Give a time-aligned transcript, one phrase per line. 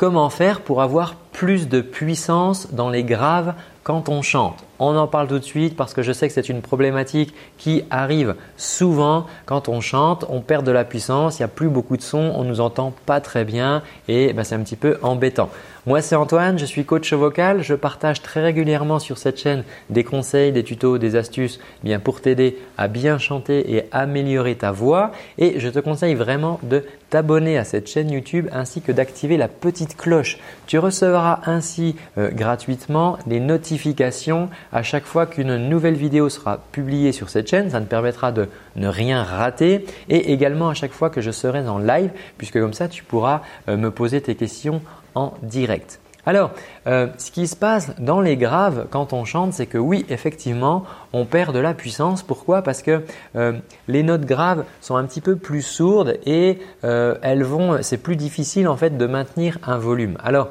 [0.00, 3.52] Comment faire pour avoir plus de puissance dans les graves
[3.82, 6.48] quand on chante On en parle tout de suite parce que je sais que c'est
[6.48, 10.24] une problématique qui arrive souvent quand on chante.
[10.30, 12.62] On perd de la puissance, il n'y a plus beaucoup de son, on ne nous
[12.62, 15.50] entend pas très bien et ben, c'est un petit peu embêtant.
[15.86, 17.62] Moi, c'est Antoine, je suis coach vocal.
[17.62, 22.20] Je partage très régulièrement sur cette chaîne des conseils, des tutos, des astuces bien pour
[22.20, 25.10] t'aider à bien chanter et améliorer ta voix.
[25.38, 29.48] Et je te conseille vraiment de t'abonner à cette chaîne YouTube ainsi que d'activer la
[29.48, 30.36] petite cloche.
[30.66, 37.12] Tu recevras ainsi euh, gratuitement les notifications à chaque fois qu'une nouvelle vidéo sera publiée
[37.12, 37.70] sur cette chaîne.
[37.70, 41.66] Ça te permettra de ne rien rater et également à chaque fois que je serai
[41.66, 44.82] en live puisque comme ça tu pourras euh, me poser tes questions
[45.14, 46.00] en direct.
[46.26, 46.50] Alors,
[46.86, 50.84] euh, ce qui se passe dans les graves quand on chante, c'est que oui, effectivement,
[51.12, 52.22] on perd de la puissance.
[52.22, 52.62] Pourquoi?
[52.62, 53.02] Parce que
[53.36, 53.54] euh,
[53.88, 58.16] les notes graves sont un petit peu plus sourdes et euh, elles vont, c'est plus
[58.16, 60.18] difficile en fait de maintenir un volume.
[60.22, 60.50] Alors,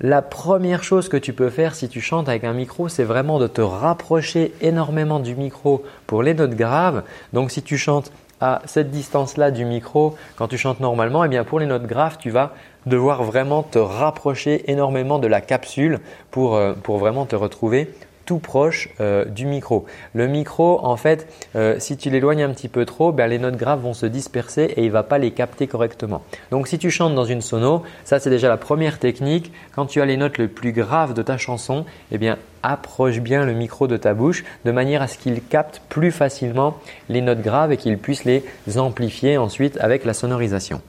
[0.00, 3.38] la première chose que tu peux faire si tu chantes avec un micro, c'est vraiment
[3.38, 7.04] de te rapprocher énormément du micro pour les notes graves.
[7.32, 11.44] Donc, si tu chantes à cette distance-là du micro, quand tu chantes normalement, eh bien
[11.44, 12.52] pour les notes graves, tu vas
[12.86, 17.90] devoir vraiment te rapprocher énormément de la capsule pour, euh, pour vraiment te retrouver
[18.24, 19.86] tout proche euh, du micro.
[20.14, 23.56] Le micro, en fait, euh, si tu l'éloignes un petit peu trop, ben, les notes
[23.56, 26.22] graves vont se disperser et il ne va pas les capter correctement.
[26.50, 29.52] Donc si tu chantes dans une sono, ça c'est déjà la première technique.
[29.74, 33.44] Quand tu as les notes les plus graves de ta chanson, eh bien approche bien
[33.44, 36.78] le micro de ta bouche de manière à ce qu'il capte plus facilement
[37.10, 38.42] les notes graves et qu'il puisse les
[38.76, 40.80] amplifier ensuite avec la sonorisation.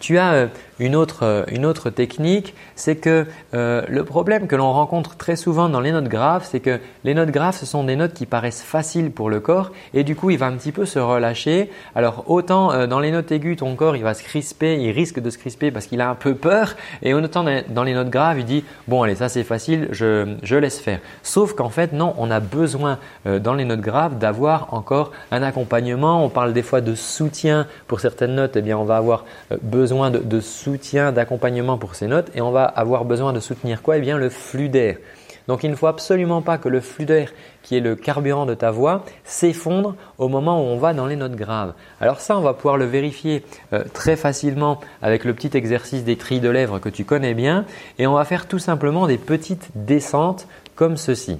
[0.00, 0.46] Tu as euh,
[0.80, 5.36] une autre, euh, une autre technique, c'est que euh, le problème que l'on rencontre très
[5.36, 8.26] souvent dans les notes graves, c'est que les notes graves, ce sont des notes qui
[8.26, 11.70] paraissent faciles pour le corps et du coup, il va un petit peu se relâcher.
[11.94, 15.30] Alors autant dans les notes aiguës, ton corps, il va se crisper, il risque de
[15.30, 18.44] se crisper parce qu'il a un peu peur et autant dans les notes graves, il
[18.44, 21.00] dit bon allez, ça c'est facile, je, je laisse faire.
[21.22, 26.24] Sauf qu'en fait, non, on a besoin dans les notes graves d'avoir encore un accompagnement.
[26.24, 29.24] On parle des fois de soutien pour certaines notes, eh bien on va avoir
[29.62, 30.69] besoin besoin de, soutien,
[31.12, 33.96] d'accompagnement pour ces notes et on va avoir besoin de soutenir quoi?
[33.96, 34.96] Eh bien le flux d'air.
[35.48, 37.32] Donc il ne faut absolument pas que le flux d'air,
[37.62, 41.16] qui est le carburant de ta voix, s'effondre au moment où on va dans les
[41.16, 41.74] notes graves.
[42.00, 46.16] Alors ça, on va pouvoir le vérifier euh, très facilement avec le petit exercice des
[46.16, 47.64] trilles de lèvres que tu connais bien.
[47.98, 51.38] Et on va faire tout simplement des petites descentes comme ceci.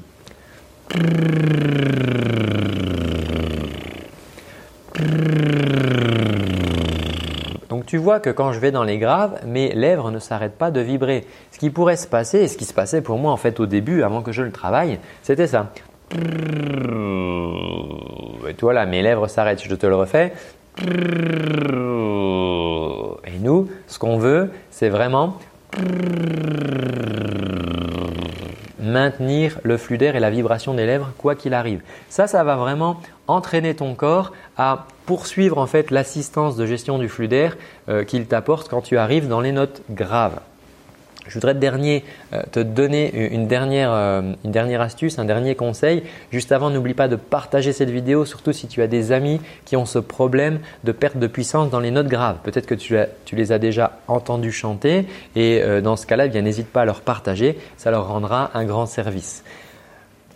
[7.90, 10.80] Tu vois que quand je vais dans les graves, mes lèvres ne s'arrêtent pas de
[10.80, 11.26] vibrer.
[11.50, 13.66] Ce qui pourrait se passer, et ce qui se passait pour moi en fait au
[13.66, 15.72] début, avant que je le travaille, c'était ça.
[18.48, 20.32] Et toi là, mes lèvres s'arrêtent, je te le refais.
[23.26, 25.36] Et nous, ce qu'on veut, c'est vraiment
[28.90, 31.80] maintenir le flux d'air et la vibration des lèvres quoi qu'il arrive.
[32.08, 37.08] Ça, ça va vraiment entraîner ton corps à poursuivre en fait l'assistance de gestion du
[37.08, 37.56] flux d'air
[37.88, 40.40] euh, qu'il t'apporte quand tu arrives dans les notes graves.
[41.26, 46.02] Je voudrais dernier, euh, te donner une dernière, euh, une dernière astuce, un dernier conseil.
[46.32, 49.76] Juste avant, n'oublie pas de partager cette vidéo, surtout si tu as des amis qui
[49.76, 52.38] ont ce problème de perte de puissance dans les notes graves.
[52.42, 52.96] Peut-être que tu,
[53.32, 57.58] les as déjà entendus chanter et dans ce cas-là, eh n'hésite pas à leur partager,
[57.76, 59.44] ça leur rendra un grand service.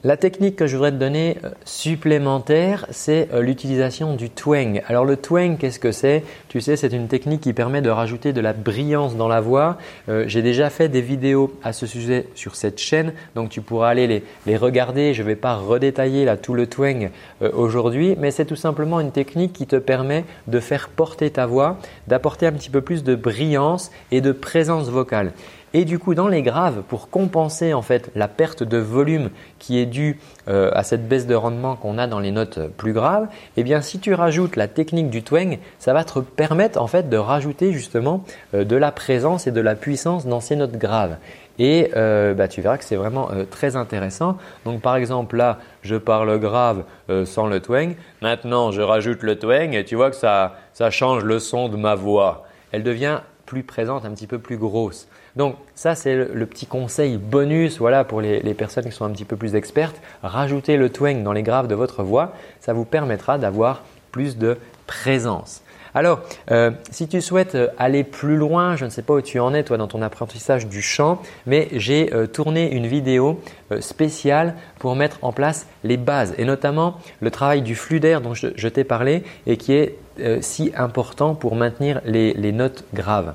[0.06, 4.82] La technique que je voudrais te donner euh, supplémentaire, c'est euh, l'utilisation du twang.
[4.86, 6.24] Alors le twang, qu'est-ce que c'est?
[6.48, 9.78] Tu sais, c'est une technique qui permet de rajouter de la brillance dans la voix.
[10.10, 13.88] Euh, j'ai déjà fait des vidéos à ce sujet sur cette chaîne, donc tu pourras
[13.88, 15.14] aller les, regarder.
[15.14, 17.10] Je ne vais pas redétailler là tout le twang
[17.40, 21.78] aujourd'hui, mais c'est tout simplement une technique qui te permet de faire porter ta voix,
[22.08, 25.32] d'apporter un petit peu plus de brillance et de présence vocale.
[25.76, 29.80] Et du coup, dans les graves, pour compenser en fait la perte de volume qui
[29.80, 33.26] est due euh, à cette baisse de rendement qu'on a dans les notes plus graves,
[33.56, 37.08] eh bien si tu rajoutes la technique du twang, ça va te permettre en fait
[37.08, 38.24] de rajouter justement
[38.54, 41.16] euh, de la présence et de la puissance dans ces notes graves.
[41.58, 44.38] Et euh, bah, tu verras que c'est vraiment très intéressant.
[44.64, 46.84] Donc par exemple là, je parle grave
[47.24, 47.96] sans le twang.
[48.22, 51.76] Maintenant, je rajoute le twang et tu vois que ça, ça change le son de
[51.76, 52.44] ma voix.
[52.70, 55.08] Elle devient plus présente, un petit peu plus grosse.
[55.36, 59.24] Donc ça c'est le, petit conseil bonus voilà, pour les, personnes qui sont un petit
[59.24, 60.00] peu plus expertes.
[60.22, 63.82] Rajoutez le twang dans les graves de votre voix, ça vous permettra d'avoir
[64.12, 65.62] plus de présence.
[65.96, 69.38] Alors, euh, si tu souhaites euh, aller plus loin, je ne sais pas où tu
[69.38, 73.40] en es toi dans ton apprentissage du chant, mais j'ai euh, tourné une vidéo
[73.78, 78.34] spéciale pour mettre en place les bases et notamment le travail du flux d'air dont
[78.34, 79.96] je, t'ai parlé et qui est
[80.40, 83.34] si important pour maintenir les notes graves.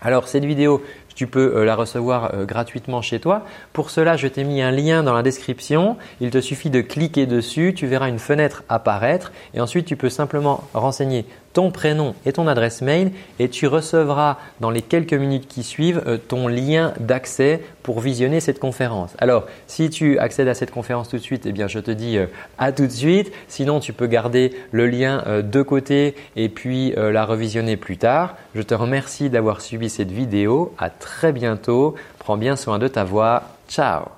[0.00, 0.82] Alors cette vidéo,
[1.18, 3.44] tu peux euh, la recevoir euh, gratuitement chez toi.
[3.72, 5.96] Pour cela, je t'ai mis un lien dans la description.
[6.20, 10.10] Il te suffit de cliquer dessus, tu verras une fenêtre apparaître et ensuite tu peux
[10.10, 11.26] simplement renseigner
[11.58, 13.10] ton prénom et ton adresse mail
[13.40, 18.38] et tu recevras dans les quelques minutes qui suivent euh, ton lien d'accès pour visionner
[18.38, 19.10] cette conférence.
[19.18, 22.16] Alors, si tu accèdes à cette conférence tout de suite, eh bien, je te dis
[22.58, 23.32] à tout de suite.
[23.48, 28.36] Sinon, tu peux garder le lien de côté et puis la revisionner plus tard.
[28.54, 30.74] Je te remercie d'avoir suivi cette vidéo.
[30.78, 31.96] À très bientôt.
[32.18, 33.42] Prends bien soin de ta voix.
[33.68, 34.17] Ciao